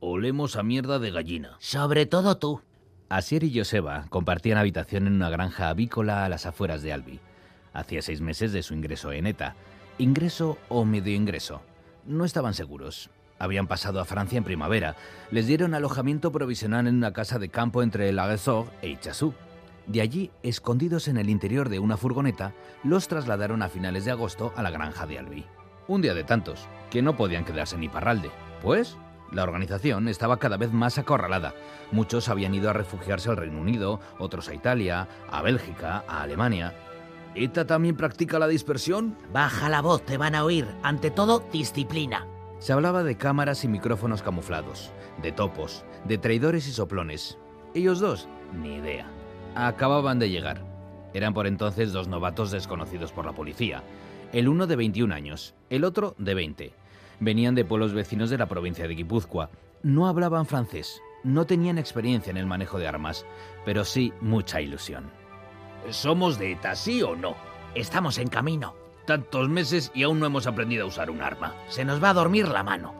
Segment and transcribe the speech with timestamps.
[0.00, 1.56] Olemos a mierda de gallina.
[1.58, 2.60] Sobre todo tú.
[3.08, 7.18] Asier y Joseba compartían habitación en una granja avícola a las afueras de Albi.
[7.72, 9.56] Hacía seis meses de su ingreso en ETA.
[9.98, 11.62] Ingreso o medio ingreso.
[12.06, 13.10] No estaban seguros.
[13.40, 14.94] Habían pasado a Francia en primavera.
[15.32, 18.32] Les dieron alojamiento provisional en una casa de campo entre La
[18.82, 19.34] e Ichazú.
[19.88, 22.54] De allí, escondidos en el interior de una furgoneta,
[22.84, 25.44] los trasladaron a finales de agosto a la granja de Albi.
[25.88, 28.30] Un día de tantos, que no podían quedarse ni Parralde.
[28.62, 28.96] Pues
[29.32, 31.54] la organización estaba cada vez más acorralada.
[31.92, 36.74] Muchos habían ido a refugiarse al Reino Unido, otros a Italia, a Bélgica, a Alemania.
[37.34, 39.16] ¿ETA también practica la dispersión?
[39.32, 40.66] Baja la voz, te van a oír.
[40.82, 42.26] Ante todo, disciplina.
[42.58, 44.90] Se hablaba de cámaras y micrófonos camuflados,
[45.22, 47.38] de topos, de traidores y soplones.
[47.74, 48.28] Ellos dos,
[48.60, 49.06] ni idea.
[49.54, 50.64] Acababan de llegar.
[51.14, 53.82] Eran por entonces dos novatos desconocidos por la policía.
[54.32, 56.77] El uno de 21 años, el otro de 20
[57.20, 59.50] Venían de pueblos vecinos de la provincia de Guipúzcoa.
[59.82, 63.26] No hablaban francés, no tenían experiencia en el manejo de armas,
[63.64, 65.10] pero sí mucha ilusión.
[65.90, 67.36] ¿Somos de ETA, sí o no?
[67.74, 68.74] Estamos en camino.
[69.06, 71.54] Tantos meses y aún no hemos aprendido a usar un arma.
[71.68, 72.94] Se nos va a dormir la mano.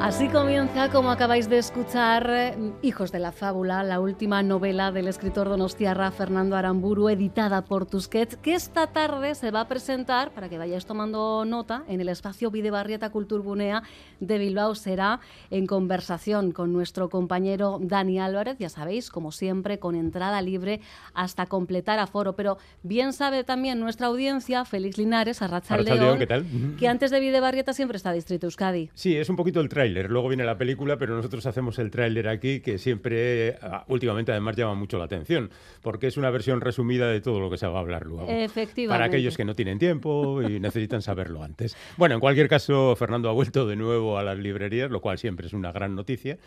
[0.00, 5.08] Así comienza, como acabáis de escuchar, eh, Hijos de la Fábula, la última novela del
[5.08, 10.48] escritor donostiarra Fernando Aramburu, editada por Tusquets, que esta tarde se va a presentar, para
[10.48, 13.82] que vayáis tomando nota, en el espacio Videbarrieta Culturbunea
[14.20, 14.74] de Bilbao.
[14.74, 20.80] Será en conversación con nuestro compañero Dani Álvarez, ya sabéis, como siempre, con entrada libre
[21.12, 22.36] hasta completar aforo.
[22.36, 26.46] Pero bien sabe también nuestra audiencia, Félix Linares, Arrachaldeón, ¿qué tal?
[26.78, 28.88] que antes de Videbarrieta siempre está Distrito Euskadi.
[28.94, 32.28] Sí, es un poquito el tráiler Luego viene la película, pero nosotros hacemos el tráiler
[32.28, 35.50] aquí que siempre, ah, últimamente además llama mucho la atención,
[35.82, 38.28] porque es una versión resumida de todo lo que se va a hablar luego.
[38.28, 38.88] Efectivamente.
[38.88, 41.76] Para aquellos que no tienen tiempo y necesitan saberlo antes.
[41.96, 45.46] Bueno, en cualquier caso, Fernando ha vuelto de nuevo a las librerías, lo cual siempre
[45.46, 46.38] es una gran noticia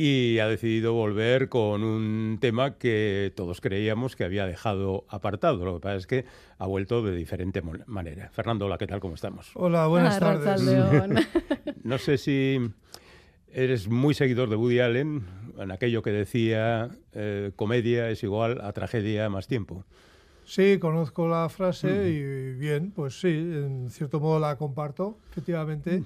[0.00, 5.64] y ha decidido volver con un tema que todos creíamos que había dejado apartado.
[5.64, 6.24] Lo que pasa es que
[6.56, 8.30] ha vuelto de diferente manera.
[8.30, 9.00] Fernando, hola, ¿qué tal?
[9.00, 9.50] ¿Cómo estamos?
[9.54, 10.62] Hola, buenas tardes.
[11.82, 12.60] no sé si
[13.52, 15.24] eres muy seguidor de Woody Allen
[15.58, 19.84] en aquello que decía eh, comedia es igual a tragedia más tiempo.
[20.48, 26.02] Sí, conozco la frase y bien, pues sí, en cierto modo la comparto, efectivamente.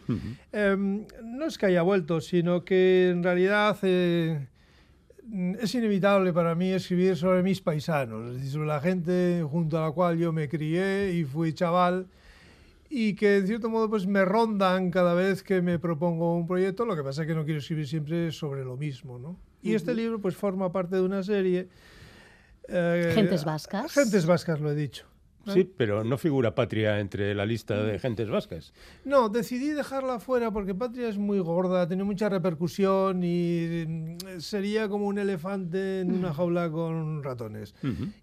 [0.50, 4.48] Em, no es que haya vuelto, sino que en realidad eh,
[5.60, 9.82] es inevitable para mí escribir sobre mis paisanos, es decir, sobre la gente junto a
[9.82, 12.08] la cual yo me crié y fui chaval
[12.91, 16.84] y que en cierto modo pues me rondan cada vez que me propongo un proyecto,
[16.84, 19.36] lo que pasa es que no quiero escribir siempre sobre lo mismo, ¿no?
[19.62, 21.69] Y este libro pues forma parte de una serie
[22.69, 23.93] eh, gentes vascas.
[23.93, 25.12] Gentes vascas, lo he dicho.
[25.47, 28.72] Sí, pero no figura Patria entre la lista de gentes vascas.
[29.04, 34.88] No, decidí dejarla fuera porque Patria es muy gorda, tiene mucha repercusión y mm, sería
[34.88, 37.75] como un elefante en una jaula con ratones.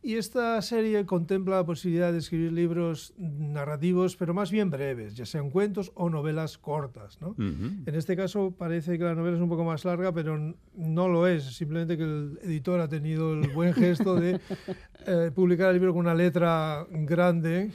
[0.02, 5.26] Y esta serie contempla la posibilidad de escribir libros narrativos, pero más bien breves, ya
[5.26, 7.20] sean cuentos o novelas cortas.
[7.22, 7.36] ¿no?
[7.38, 11.28] En este caso parece que la novela es un poco más larga, pero no lo
[11.28, 14.40] es, simplemente que el editor ha tenido el buen gesto de
[15.08, 17.72] eh, publicar el libro con una letra grande,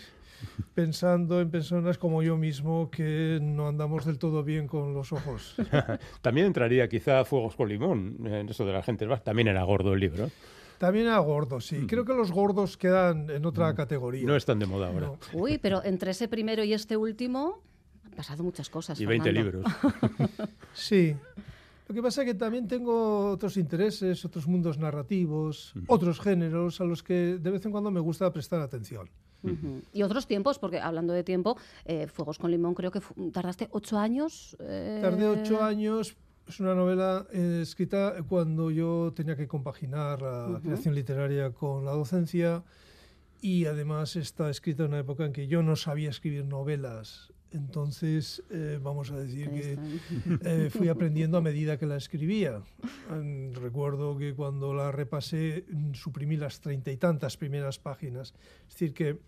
[0.74, 5.56] pensando en personas como yo mismo que no andamos del todo bien con los ojos.
[6.22, 9.06] También entraría quizá Fuegos con Limón, en eso de la gente.
[9.22, 10.30] También era gordo el libro.
[10.78, 11.76] También era gordo, sí.
[11.76, 11.86] Mm.
[11.86, 13.76] Creo que los gordos quedan en otra mm.
[13.76, 14.26] categoría.
[14.26, 15.12] No están de moda ahora.
[15.32, 17.62] Uy, pero entre ese primero y este último
[18.04, 19.00] han pasado muchas cosas.
[19.00, 19.64] Y 20 libros.
[20.72, 21.14] sí.
[21.86, 26.84] Lo que pasa es que también tengo otros intereses, otros mundos narrativos, otros géneros a
[26.84, 29.10] los que de vez en cuando me gusta prestar atención.
[29.92, 33.00] Y otros tiempos, porque hablando de tiempo, eh, Fuegos con Limón creo que
[33.32, 34.56] tardaste ocho años.
[34.60, 34.98] Eh...
[35.02, 36.16] Tardé ocho años.
[36.46, 41.92] Es una novela eh, escrita cuando yo tenía que compaginar la creación literaria con la
[41.92, 42.62] docencia
[43.40, 48.42] y además está escrita en una época en que yo no sabía escribir novelas entonces,
[48.50, 49.78] eh, vamos a decir que
[50.42, 52.60] eh, fui aprendiendo a medida que la escribía.
[53.54, 58.34] Recuerdo que cuando la repasé suprimí las treinta y tantas primeras páginas.
[58.66, 59.18] Es decir, que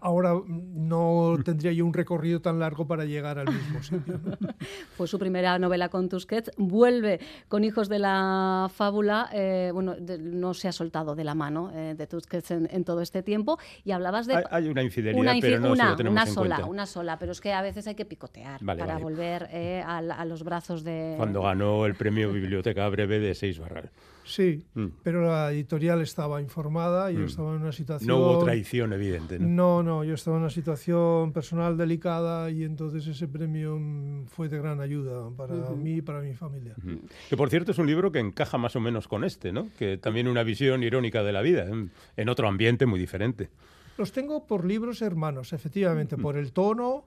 [0.00, 4.20] ahora no tendría yo un recorrido tan largo para llegar al mismo sitio.
[4.96, 10.54] Fue su primera novela con Tusquets, vuelve con Hijos de la Fábula, eh, bueno, no
[10.54, 14.26] se ha soltado de la mano eh, de Tusquets en, todo este tiempo, y hablabas
[14.26, 14.44] de...
[14.50, 17.86] Hay, una infidelidad, pero no una, una sola, una sola, pero es que a veces
[17.86, 19.48] hay que picotear para volver
[19.84, 21.14] a, los brazos de...
[21.16, 23.90] Cuando ganó el premio Biblioteca Breve de Seis Barral.
[24.24, 24.86] Sí, Mm.
[25.02, 27.24] pero la editorial estaba informada, yo Mm.
[27.24, 28.08] estaba en una situación...
[28.08, 29.48] No hubo traición evidente, ¿no?
[29.48, 34.48] No, no, yo estaba en una situación personal delicada y entonces ese premio mm, fue
[34.48, 36.74] de gran ayuda para mí y para mi familia.
[37.28, 39.68] Que por cierto es un libro que encaja más o menos con este, ¿no?
[39.78, 43.50] Que también una visión irónica de la vida, en, en otro ambiente muy diferente.
[43.98, 47.04] Los tengo por libros hermanos, efectivamente, por el tono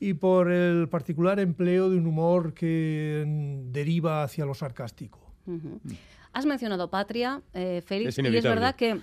[0.00, 5.20] y por el particular empleo de un humor que mm, deriva hacia lo sarcástico.
[6.32, 9.00] Has mencionado Patria, eh, Félix, Es y es verdad que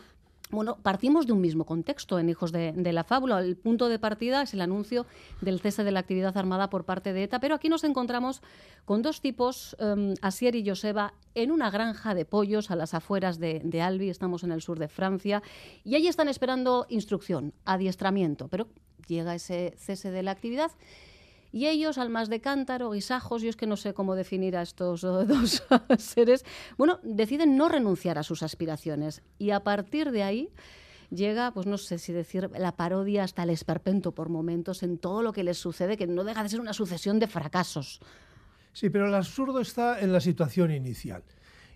[0.51, 3.39] bueno, partimos de un mismo contexto en Hijos de, de la Fábula.
[3.39, 5.05] El punto de partida es el anuncio
[5.41, 8.41] del cese de la actividad armada por parte de ETA, pero aquí nos encontramos
[8.85, 13.37] con dos tipos, em, Asier y Joseba, en una granja de pollos a las afueras
[13.37, 15.43] de, de Albi, estamos en el sur de Francia,
[15.83, 18.67] y allí están esperando instrucción, adiestramiento, pero
[19.07, 20.71] llega ese cese de la actividad
[21.51, 25.01] y ellos, almas de cántaro, guisajos, yo es que no sé cómo definir a estos
[25.01, 25.63] dos
[25.97, 26.45] seres,
[26.77, 29.21] bueno, deciden no renunciar a sus aspiraciones.
[29.37, 30.49] Y a partir de ahí
[31.09, 35.23] llega, pues no sé si decir, la parodia hasta el esperpento por momentos en todo
[35.23, 37.99] lo que les sucede, que no deja de ser una sucesión de fracasos.
[38.73, 41.23] Sí, pero el absurdo está en la situación inicial.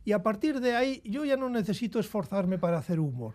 [0.06, 3.34] Y a partir de ahí yo ya no necesito esforzarme para hacer humor.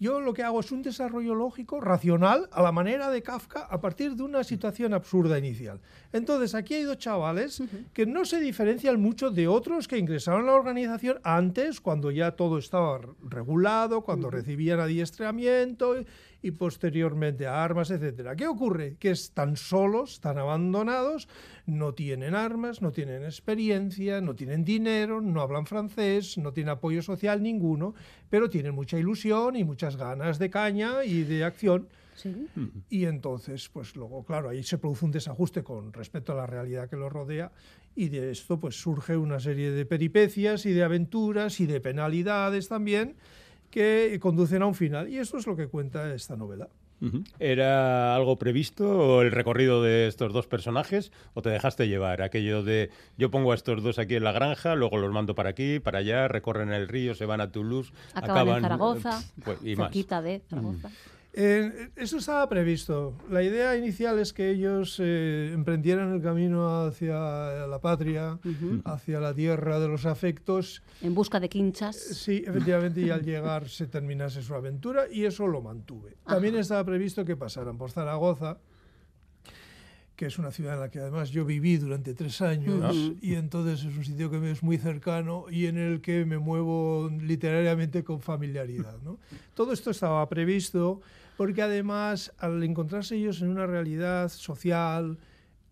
[0.00, 3.80] Yo lo que hago es un desarrollo lógico, racional, a la manera de Kafka, a
[3.80, 5.80] partir de una situación absurda inicial.
[6.12, 7.62] Entonces, aquí hay dos chavales
[7.92, 12.32] que no se diferencian mucho de otros que ingresaron a la organización antes, cuando ya
[12.32, 16.06] todo estaba regulado, cuando recibían adiestramiento y,
[16.40, 18.36] y posteriormente armas, etcétera.
[18.36, 18.96] ¿Qué ocurre?
[18.98, 21.28] Que están solos, están abandonados,
[21.66, 27.02] no tienen armas, no tienen experiencia, no tienen dinero, no hablan francés, no tienen apoyo
[27.02, 27.94] social ninguno,
[28.30, 31.88] pero tienen mucha ilusión y muchas ganas de caña y de acción.
[32.14, 32.48] Sí.
[32.90, 36.88] Y entonces, pues luego, claro, ahí se produce un desajuste con respecto a la realidad
[36.88, 37.52] que los rodea
[37.94, 42.68] y de esto pues surge una serie de peripecias y de aventuras y de penalidades
[42.68, 43.16] también
[43.70, 45.08] que conducen a un final.
[45.08, 46.68] Y esto es lo que cuenta esta novela.
[47.38, 52.22] ¿Era algo previsto el recorrido de estos dos personajes o te dejaste llevar?
[52.22, 55.50] Aquello de yo pongo a estos dos aquí en la granja, luego los mando para
[55.50, 59.58] aquí, para allá, recorren el río, se van a Toulouse, Acaban, acaban en Zaragoza, pues,
[59.62, 59.92] y más.
[59.92, 60.90] de Zaragoza.
[61.40, 63.14] Eh, eso estaba previsto.
[63.30, 67.14] La idea inicial es que ellos eh, emprendieran el camino hacia
[67.68, 68.40] la patria,
[68.84, 70.82] hacia la tierra de los afectos.
[71.00, 71.94] En busca de quinchas.
[71.94, 76.16] Sí, efectivamente, y al llegar se terminase su aventura y eso lo mantuve.
[76.26, 78.58] También estaba previsto que pasaran por Zaragoza,
[80.16, 83.84] que es una ciudad en la que además yo viví durante tres años y entonces
[83.84, 88.02] es un sitio que me es muy cercano y en el que me muevo literariamente
[88.02, 88.96] con familiaridad.
[89.04, 89.20] ¿no?
[89.54, 91.00] Todo esto estaba previsto
[91.38, 95.18] porque además al encontrarse ellos en una realidad social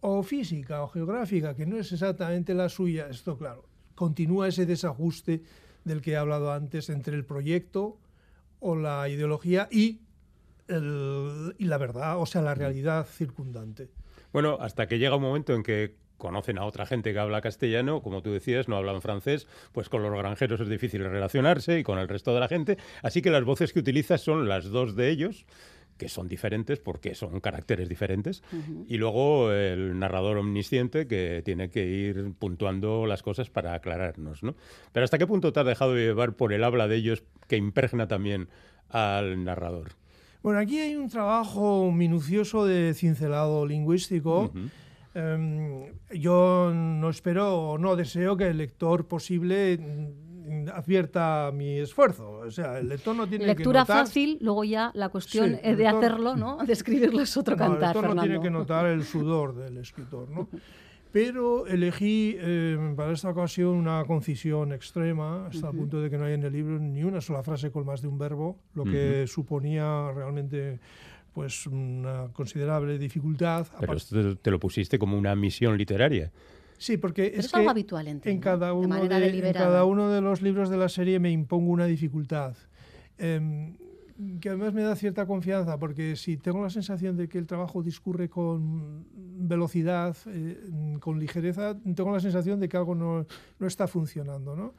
[0.01, 3.65] o física o geográfica que no es exactamente la suya, esto claro,
[3.97, 5.43] continúa ese desajuste
[5.85, 7.99] del que he hablado antes entre el proyecto
[8.61, 10.03] o la ideología y,
[10.69, 13.91] el- y la verdad, o sea, la realidad circundante.
[14.33, 18.03] Bueno, hasta que llega un momento en que conocen a otra gente que habla castellano,
[18.03, 21.99] como tú decías, no hablan francés, pues con los granjeros es difícil relacionarse y con
[21.99, 25.11] el resto de la gente, así que las voces que utilizas son las dos de
[25.11, 25.47] ellos,
[25.97, 28.43] que son diferentes porque son caracteres diferentes,
[28.87, 34.55] y luego el narrador omnisciente que tiene que ir puntuando las cosas para aclararnos, ¿no?
[34.93, 38.09] Pero ¿hasta qué punto te has dejado llevar por el habla de ellos que impregna
[38.09, 38.49] también
[38.91, 39.93] al narrador?
[40.43, 44.53] Bueno, aquí hay un trabajo minucioso de cincelado lingüístico.
[46.13, 52.31] Yo no espero o no deseo que el lector posible mm, advierta mi esfuerzo.
[52.47, 54.07] O sea, el lector no tiene Lectura que notar...
[54.07, 56.59] fácil, luego ya la cuestión Sí, eh, de lector- hacerlo, ¿no?
[56.67, 58.29] De escribirlo es otro No, el cantar, lector no Fernando.
[58.31, 60.49] tiene que notar el sudor del escritor, ¿no?
[61.13, 66.27] Pero elegí eh, para esta ocasión una concisión extrema, hasta el punto de que no
[66.27, 69.27] hay en el libro ni una sola frase con más de un verbo, lo que
[69.27, 70.79] suponía realmente
[71.37, 73.67] pues una considerable dificultad.
[73.79, 76.33] Pero esto te, te lo pusiste como una misión literaria.
[76.79, 79.21] Sí, porque Pero es, es que algo habitual en ti, en cada De uno manera
[79.21, 82.57] de, en cada uno de los libros de la serie me impongo una dificultad.
[83.19, 83.77] em,
[84.41, 87.83] que además me da cierta confianza, porque si tengo la sensación de que el trabajo
[87.83, 90.57] discurre con velocidad, eh,
[91.01, 93.27] con ligereza, tengo la sensación de que algo no,
[93.59, 94.57] no está funcionando.
[94.57, 94.73] ¿no?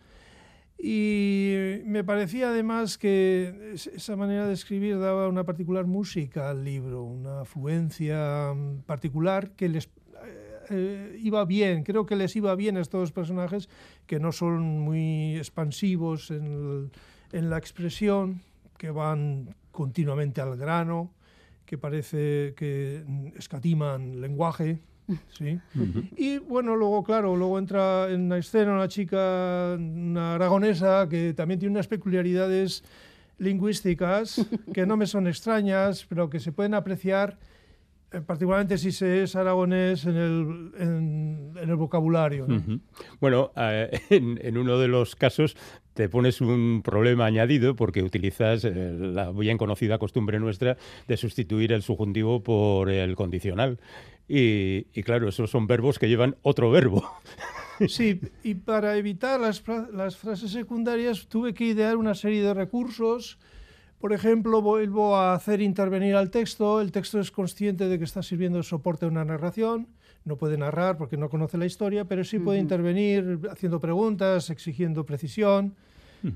[0.80, 6.64] Y me parecía además que es- esa manera de escribir daba una particular música al
[6.64, 12.54] libro, una afluencia mm, particular que les eh, eh, iba bien, creo que les iba
[12.56, 13.70] bien a estos personajes
[14.06, 16.92] que no son muy expansivos en,
[17.32, 18.42] en la expresión,
[18.78, 21.12] que van continuamente al grano,
[21.66, 24.80] que parece que mm, escatiman lenguaje,
[25.38, 25.60] ¿sí?
[26.16, 31.60] Y bueno, luego, claro, luego entra en la escena una chica, una aragonesa, que también
[31.60, 32.84] tiene unas peculiaridades
[33.38, 37.38] lingüísticas que no me son extrañas, pero que se pueden apreciar
[38.12, 42.48] eh, particularmente si se es aragonés en el, en, el vocabulario.
[42.48, 42.80] ¿no?
[43.20, 45.58] Bueno, eh, en, en, uno de los casos
[45.94, 51.74] te pones un problema añadido porque utilizas eh, la bien conocida costumbre nuestra de sustituir
[51.74, 53.80] el subjuntivo por el condicional.
[54.28, 57.10] Y, y claro, esos son verbos que llevan otro verbo.
[57.88, 63.38] Sí, y para evitar las, las frases secundarias tuve que idear una serie de recursos
[64.00, 66.82] por ejemplo, vuelvo a hacer intervenir al texto.
[66.82, 69.88] El texto es consciente de que está sirviendo de soporte a una narración.
[70.24, 75.06] No puede narrar porque no conoce la historia, pero sí puede intervenir haciendo preguntas, exigiendo
[75.06, 75.76] precisión.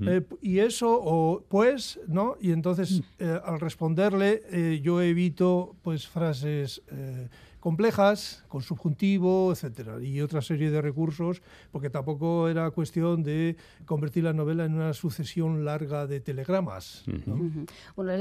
[0.06, 2.36] Eh, y eso, o pues, ¿no?
[2.40, 3.04] Y entonces, mm.
[3.18, 6.82] eh, al responderle, eh, yo evito pues frases
[7.62, 14.24] complejas, con subjuntivo, etcétera, y otra serie de recursos, porque tampoco era cuestión de convertir
[14.24, 17.04] la novela en una sucesión larga de telegramas.
[17.94, 18.12] Bueno,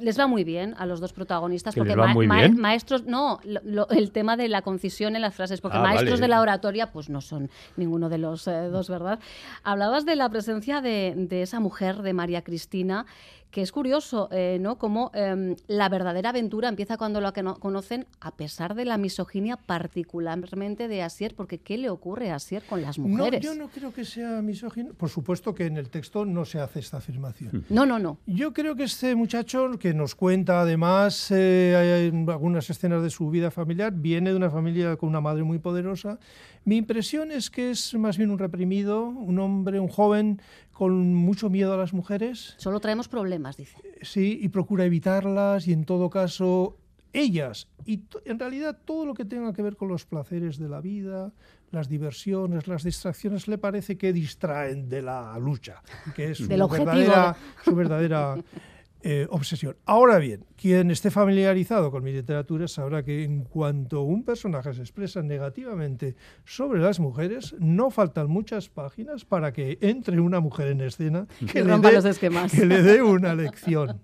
[0.00, 3.40] les va muy bien a los dos protagonistas, porque maestros, no,
[3.88, 7.08] el tema de la concisión en las frases, porque ah, maestros de la oratoria, pues
[7.08, 7.48] no son
[7.78, 9.18] ninguno de los eh, dos, ¿verdad?
[9.62, 13.06] Hablabas de la presencia de, de esa mujer, de María Cristina,
[13.54, 14.78] que es curioso, eh, ¿no?
[14.78, 20.88] Cómo em, la verdadera aventura empieza cuando lo conocen, a pesar de la misoginia particularmente
[20.88, 23.44] de Asier, porque ¿qué le ocurre a Asier con las mujeres?
[23.44, 24.94] No, yo no creo que sea misógino.
[24.94, 27.64] Por supuesto que en el texto no se hace esta afirmación.
[27.68, 28.18] No, no, no.
[28.26, 33.50] Yo creo que este muchacho, que nos cuenta además eh, algunas escenas de su vida
[33.50, 36.18] familiar, viene de una familia con una madre muy poderosa.
[36.64, 40.40] Mi impresión es que es más bien un reprimido, un hombre, un joven
[40.72, 42.54] con mucho miedo a las mujeres.
[42.58, 43.76] Solo traemos problemas, dice.
[44.02, 46.76] Sí, y procura evitarlas y en todo caso
[47.14, 50.80] ellas y en realidad todo lo que tenga que ver con los placeres de la
[50.80, 51.32] vida,
[51.70, 55.82] las diversiones, las distracciones, le parece que distraen de la lucha,
[56.14, 58.36] que es su verdadera, su verdadera
[59.06, 59.76] eh, obsesión.
[59.84, 64.80] Ahora bien, quien esté familiarizado con mi literatura sabrá que en cuanto un personaje se
[64.80, 70.80] expresa negativamente sobre las mujeres, no faltan muchas páginas para que entre una mujer en
[70.80, 74.00] escena que, le, dé, que le dé una lección.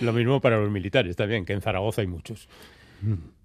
[0.00, 2.48] Lo mismo para los militares también, que en Zaragoza hay muchos.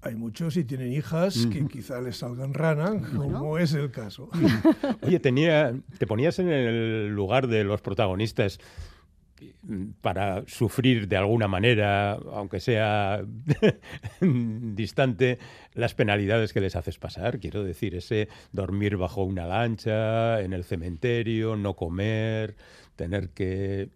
[0.02, 4.30] Hay muchos y tienen hijas que quizá les salgan rana, como es el caso.
[5.02, 8.60] Oye, tenía, te ponías en el lugar de los protagonistas
[10.02, 13.24] para sufrir de alguna manera, aunque sea
[14.22, 15.40] distante,
[15.74, 17.40] las penalidades que les haces pasar.
[17.40, 22.56] Quiero decir, ese dormir bajo una lancha, en el cementerio, no comer,
[22.96, 23.90] tener que...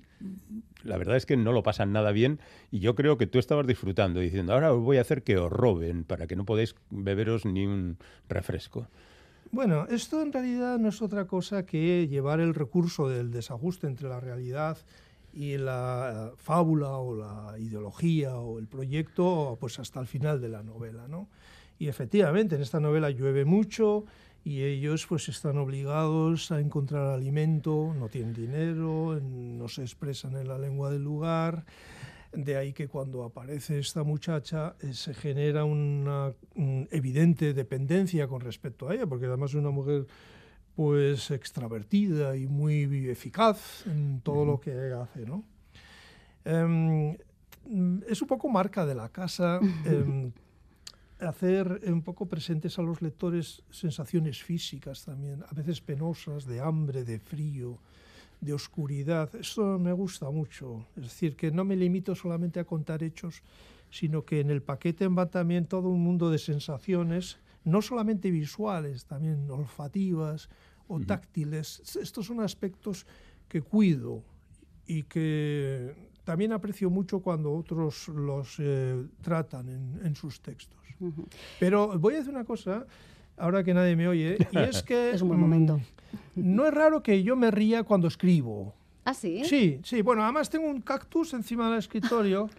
[0.84, 2.40] La verdad es que no lo pasan nada bien
[2.72, 5.52] y yo creo que tú estabas disfrutando diciendo, ahora os voy a hacer que os
[5.52, 8.88] roben para que no podéis beberos ni un refresco.
[9.52, 14.10] Bueno, esto en realidad no es otra cosa que llevar el recurso del desajuste entre
[14.10, 14.78] la realidad
[15.58, 21.08] la fábula o la ideología o el proyecto pues hasta el final de la novela,
[21.08, 21.30] ¿no?
[21.80, 24.06] Y efectivamente en esta novela llueve mucho
[24.44, 30.48] y ellos pues están obligados a encontrar alimento, no tienen dinero, no se expresan en
[30.48, 31.66] la lengua del lugar.
[32.32, 36.34] De ahí que cuando aparece esta muchacha eh, se genera una
[36.92, 40.08] evidente dependencia con respecto a ella, porque además es una mujer
[40.78, 45.44] pues extravertida y muy eficaz en todo lo que hace, ¿no?
[46.46, 47.18] Em,
[48.08, 50.32] es un poco marca de la casa em,
[51.20, 57.04] hacer un poco presentes a los lectores sensaciones físicas también, a veces penosas, de hambre,
[57.04, 57.80] de frío,
[58.40, 59.34] de oscuridad.
[59.34, 60.86] Esto me gusta mucho.
[60.96, 63.42] Es decir, que no me limito solamente a contar hechos,
[63.90, 69.06] sino que en el paquete va también todo un mundo de sensaciones, no solamente visuales,
[69.06, 70.50] también olfativas,
[70.88, 71.82] o táctiles.
[72.02, 73.06] Estos son aspectos
[73.50, 74.24] que cuido
[74.86, 75.94] y que
[76.24, 80.80] también aprecio mucho cuando otros los eh, tratan en, sus textos.
[81.60, 82.86] Pero voy a decir una cosa,
[83.36, 85.12] ahora que nadie me oye, y es que...
[85.12, 85.78] es un buen momento.
[86.36, 88.74] Mm, no es raro que yo me ría cuando escribo.
[89.04, 89.44] ¿Ah, sí?
[89.44, 90.02] Sí, sí.
[90.02, 92.50] Bueno, además tengo un cactus encima del escritorio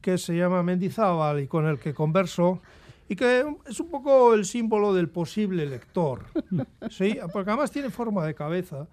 [0.00, 2.60] que se llama Mendizábal y con el que converso
[3.08, 6.24] y que es un poco el símbolo del posible lector,
[6.90, 7.18] ¿sí?
[7.32, 8.88] Porque además tiene forma de cabeza,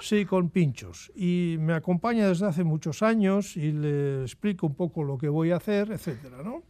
[0.00, 1.12] sí, con pinchos.
[1.14, 5.50] Y me acompaña desde hace muchos años y le explico un poco lo que voy
[5.50, 6.62] a hacer, etcétera, ¿no?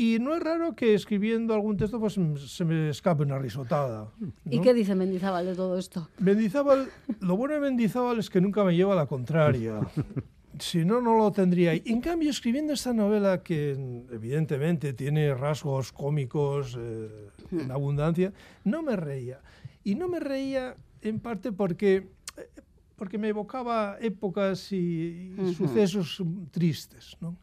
[0.00, 4.08] Y no es raro que escribiendo algún texto pues, se me escape una risotada.
[4.44, 6.08] ¿Y qué dice Mendizábal de todo esto?
[6.20, 9.80] Mendizábal, lo bueno de Mendizábal es que nunca me lleva a la contraria.
[10.60, 11.74] Si no, no lo tendría.
[11.74, 13.72] Y en cambio, escribiendo esta novela, que
[14.10, 18.32] evidentemente tiene rasgos cómicos eh, en abundancia,
[18.64, 19.40] no me reía.
[19.84, 22.48] Y no me reía en parte porque, eh,
[22.96, 27.36] porque me evocaba épocas y, y sucesos tristes, ¿no?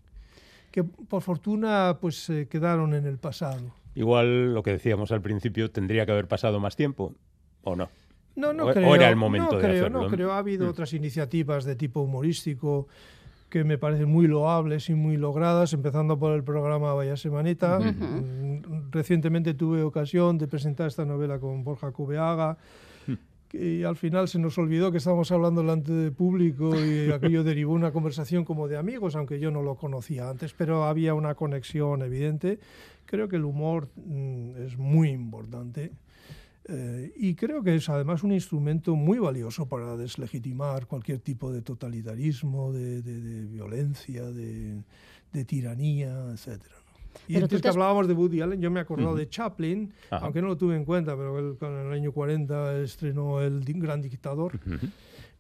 [0.76, 3.74] que por fortuna pues se quedaron en el pasado.
[3.96, 7.16] Igual lo que decíamos al principio, tendría que haber pasado más tiempo,
[7.64, 7.88] ¿o no?
[8.36, 8.90] No, no o, creo.
[8.90, 10.02] o era el momento no de creo, hacerlo.
[10.02, 12.88] No creo, ha habido otras iniciativas de tipo humorístico
[13.50, 17.80] que me parecen muy loables y muy logradas, empezando por el programa Vaya Semanita.
[17.80, 22.58] Mm, Recientemente tuve ocasión de presentar esta novela con Borja Cubeaga
[23.54, 27.74] y al final se nos olvidó que estábamos hablando delante de público y aquello derivó
[27.74, 32.02] una conversación como de amigos, aunque yo no lo conocía antes, pero había una conexión
[32.02, 32.60] evidente.
[33.06, 35.92] Creo que el humor mm, es muy importante.
[36.68, 41.62] Eh, y creo que es además un instrumento muy valioso para deslegitimar cualquier tipo de
[41.62, 44.82] totalitarismo, de, de- de violencia, de,
[45.32, 46.60] de tiranía, etc.
[47.28, 49.94] Y Pero antes te que hablábamos de Woody Allen, yo me he acordado de Chaplin,
[50.10, 50.26] Ajá.
[50.26, 54.02] aunque no lo tuve en cuenta, pero él con el año 40 estrenó El Gran
[54.02, 54.60] Dictador.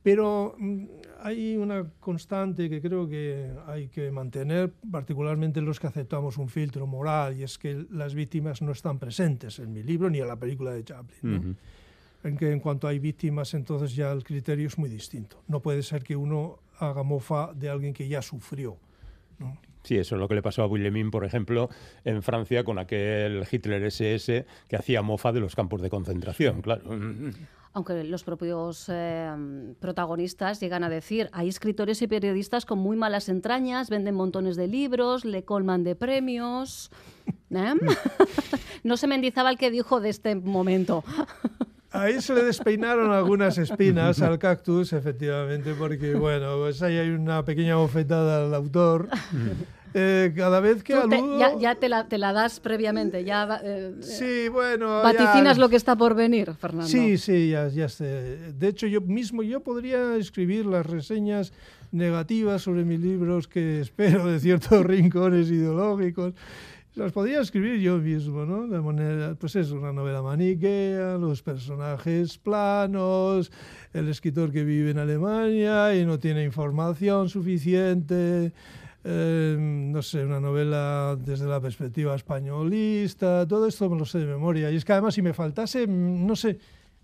[0.06, 0.86] Pero mm,
[1.24, 6.86] hay una constante que creo que hay que mantener, particularmente los que aceptamos un filtro
[6.86, 10.36] moral, y es que las víctimas no están presentes en mi libro ni en la
[10.36, 11.20] película de Chaplin.
[11.24, 11.40] ¿no?
[11.40, 11.56] Ujú.
[12.24, 15.42] En que en cuanto hay víctimas, entonces ya el criterio es muy distinto.
[15.48, 18.78] No puede ser que uno haga mofa de alguien que ya sufrió.
[19.40, 19.58] ¿no?
[19.86, 21.70] Sí, eso es lo que le pasó a Guillemin, por ejemplo,
[22.04, 26.84] en Francia con aquel Hitler SS que hacía mofa de los campos de concentración, claro.
[27.74, 29.32] Aunque los propios eh,
[29.80, 34.68] protagonistas llegan a decir, hay escritores y periodistas con muy malas entrañas, venden montones de
[34.68, 36.89] libros, le colman de premios.
[37.51, 37.74] ¿Eh?
[38.84, 41.04] no se mendizaba el que dijo de este momento.
[41.96, 47.46] Ahí se le despeinaron algunas espinas al cactus, efectivamente, porque, bueno, pues ahí hay una
[47.46, 49.08] pequeña bofetada al autor.
[49.98, 51.40] Eh, cada vez que Tú te- aludo...
[51.40, 55.02] ya ya te, la, te la das previamente, ya eh, Sí, bueno...
[55.02, 56.90] vaticinas ya- lo que está por venir, Fernando.
[56.90, 58.52] Sí, sí, ya, ya sé.
[58.54, 61.54] De hecho, yo mismo yo podría escribir las reseñas
[61.94, 66.34] negativas sobre mis libros que espero de ciertos rincones ideológicos.
[66.96, 68.68] Las podría escribir yo mismo, ¿no?
[68.68, 73.51] De manera, pues es una novela maniquea, los personajes planos,
[73.94, 78.53] el escritor que vive en Alemania y no tiene información suficiente.
[79.07, 84.25] Eh, no sé, una novela desde la perspectiva españolista, todo esto me lo sé de
[84.25, 84.72] memoria.
[84.72, 86.57] Y es que además si me faltase, mm, no sé,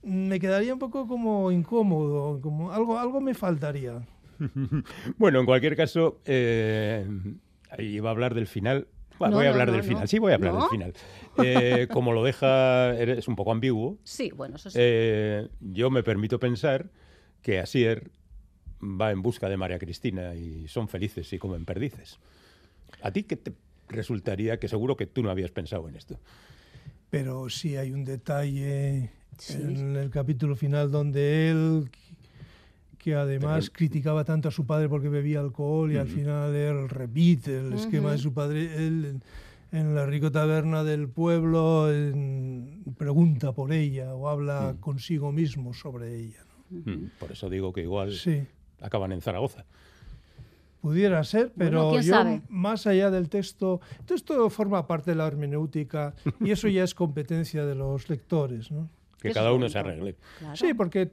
[0.03, 4.01] me quedaría un poco como incómodo, como algo, algo me faltaría.
[5.17, 7.05] Bueno, en cualquier caso, eh,
[7.77, 8.87] iba a hablar del final.
[9.19, 9.87] Bueno, No, voy a hablar no, del no.
[9.87, 10.07] final.
[10.07, 10.59] Sí, voy a hablar ¿No?
[10.61, 10.93] del final.
[11.43, 13.99] Eh, como lo deja, es un poco ambiguo.
[14.03, 14.79] Sí, bueno, eso sí.
[14.81, 16.89] eh, yo me permito pensar
[17.43, 18.09] que Asier
[18.81, 22.19] va en busca de María Cristina y son felices y comen perdices.
[23.01, 23.53] ¿A ti qué te
[23.89, 26.19] resultaría que seguro que tú no habías pensado en esto?
[27.09, 29.53] Pero sí hay un detalle Sí.
[29.53, 31.89] en el capítulo final donde él,
[32.97, 36.89] que además Pero- criticaba tanto a su padre porque bebía alcohol y al final él
[36.89, 39.21] repite el esquema de su padre, él
[39.71, 46.15] en, la rico taberna del pueblo en- pregunta por ella o habla consigo mismo sobre
[46.19, 46.43] ella.
[46.69, 47.09] ¿no?
[47.19, 48.43] Por eso digo que igual Sí.
[48.81, 49.65] Acaban en Zaragoza.
[50.81, 52.41] Pudiera ser, pero yo, sabe.
[52.49, 56.95] más allá del texto, todo esto forma parte de la hermenéutica y eso ya es
[56.95, 58.89] competencia de los lectores, ¿no?
[59.19, 60.15] Que cada uno se arregle.
[60.39, 60.55] Claro.
[60.55, 61.11] Sí, porque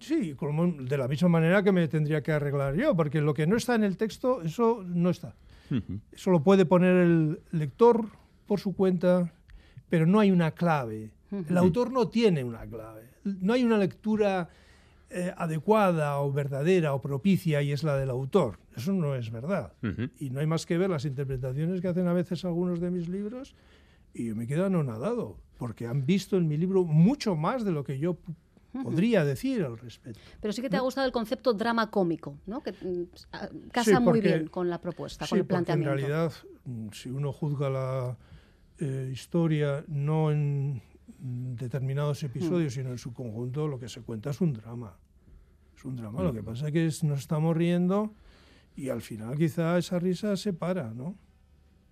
[0.00, 3.46] sí, como de la misma manera que me tendría que arreglar yo, porque lo que
[3.46, 5.34] no está en el texto, eso no está.
[6.12, 8.06] Eso lo puede poner el lector
[8.46, 9.32] por su cuenta,
[9.88, 11.10] pero no hay una clave.
[11.48, 13.08] El autor no tiene una clave.
[13.24, 14.48] No hay una lectura
[15.10, 18.58] eh, adecuada o verdadera o propicia y es la del autor.
[18.76, 19.72] Eso no es verdad.
[20.18, 23.08] Y no hay más que ver las interpretaciones que hacen a veces algunos de mis
[23.08, 23.54] libros
[24.12, 27.84] y yo me quedo anonadado, porque han visto en mi libro mucho más de lo
[27.84, 28.16] que yo
[28.82, 30.20] podría decir al respecto.
[30.40, 32.62] Pero sí que te ha gustado el concepto drama cómico, ¿no?
[32.62, 35.64] Que mm, ah, casa Sí, muy bien con la propuesta, Sí, con el porque en
[35.64, 35.94] planteamiento.
[35.94, 36.32] realidad,
[36.64, 38.16] mm, si uno juzga la
[38.78, 40.82] eh, historia no en
[41.18, 44.96] determinados episodios, sino en su conjunto, lo que se cuenta es un drama.
[45.76, 46.22] Es un drama.
[46.22, 48.14] Lo que pasa es que nos estamos riendo
[48.76, 51.16] y al final quizá esa risa se para, ¿no?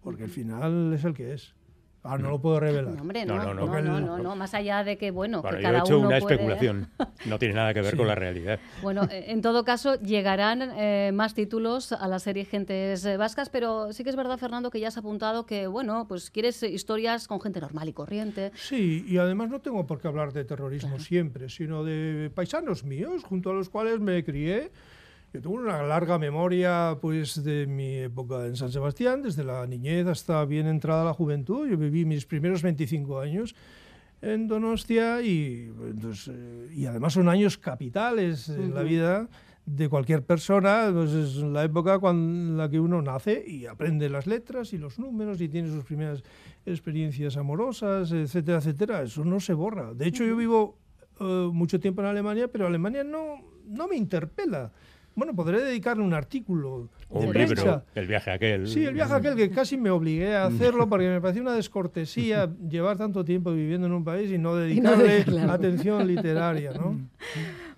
[0.03, 1.55] Porque el final es el que es.
[2.07, 2.93] Ah, no lo puedo revelar.
[2.95, 5.62] No, hombre, No, no, no, no, no, no, más allá de que, bueno, Bueno, que
[5.62, 6.88] yo he cada hecho uno una puede- especulación.
[7.25, 8.59] No tiene nada que ver con la realidad.
[8.83, 13.93] Bueno, eh, en todo caso, llegarán eh, más títulos a la serie Gentes Vascas, pero
[13.95, 17.40] sí que es verdad, Fernando, que ya has apuntado que, bueno, pues quieres historias con
[17.40, 18.53] gente normal y corriente.
[18.55, 23.25] Sí, y además no tengo por qué hablar de terrorismo siempre, sino de paisanos míos,
[23.25, 24.71] junto a los cuales me crié
[25.35, 30.07] Yo tengo una larga memoria pues de mi época en San Sebastián, desde la niñez
[30.07, 31.68] hasta bien entrada la juventud.
[31.68, 33.57] Yo viví mis primeros 25 años
[34.23, 39.29] en Donostia y, entonces, eh, y además son años capitales en la vida
[39.66, 44.29] de cualquier persona, pues es la época en la que uno nace y aprende las
[44.29, 46.23] letras y los números y tiene sus primeras
[46.64, 49.03] experiencias amorosas, etcétera, etcétera.
[49.03, 49.94] Eso no se borra.
[49.94, 50.79] De hecho, yo vivo
[51.18, 54.70] eh, mucho tiempo en Alemania, pero Alemania no, no me interpela.
[55.14, 56.88] Bueno, podré dedicarle un artículo.
[57.09, 57.55] O un prensa.
[57.55, 58.66] libro, el viaje aquel.
[58.66, 62.50] Sí, el viaje aquel que casi me obligué a hacerlo porque me parecía una descortesía
[62.68, 65.53] llevar tanto tiempo viviendo en un país y no dedicarle claro.
[65.53, 66.98] atención literaria, ¿no?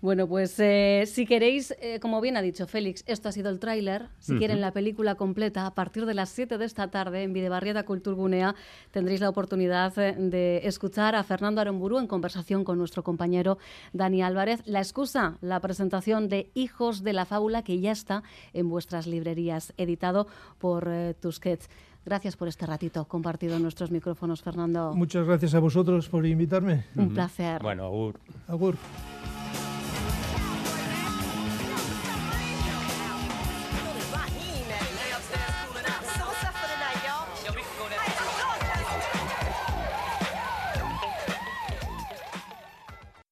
[0.01, 3.59] Bueno, pues eh, si queréis, eh, como bien ha dicho Félix, esto ha sido el
[3.59, 4.09] tráiler.
[4.19, 7.85] Si quieren la película completa, a partir de las 7 de esta tarde en Videbarrieta
[7.85, 8.55] Culturgunea
[8.91, 13.59] tendréis la oportunidad eh, de escuchar a Fernando Aramburu en conversación con nuestro compañero
[13.93, 14.63] Dani Álvarez.
[14.67, 19.73] La excusa, la presentación de Hijos de la Fábula, que ya está en vuestras librerías,
[19.77, 20.27] editado
[20.59, 21.69] por eh, Tusquets.
[22.05, 24.95] Gracias por este ratito compartido en nuestros micrófonos, Fernando.
[24.95, 26.85] Muchas gracias a vosotros por invitarme.
[26.95, 27.61] Un placer.
[27.61, 28.21] Bueno, Agur.
[28.47, 28.77] Agur.